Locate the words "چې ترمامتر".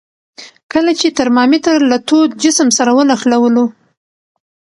0.99-1.75